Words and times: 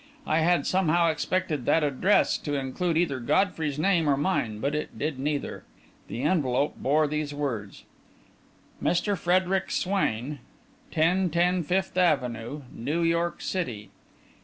I 0.25 0.39
had 0.39 0.65
somehow 0.65 1.11
expected 1.11 1.67
that 1.67 1.83
address 1.83 2.35
to 2.39 2.55
include 2.55 2.97
either 2.97 3.19
Godfrey's 3.19 3.77
name 3.77 4.09
or 4.09 4.17
mine; 4.17 4.57
but 4.59 4.73
it 4.73 4.97
did 4.97 5.19
neither. 5.19 5.63
The 6.07 6.23
envelope 6.23 6.77
bore 6.77 7.05
these 7.07 7.35
words: 7.35 7.83
Mr. 8.81 9.15
Frederic 9.15 9.69
Swain, 9.69 10.39
1010 10.91 11.61
Fifth 11.61 11.95
Avenue, 11.97 12.63
New 12.73 13.03
York 13.03 13.41
City. 13.41 13.91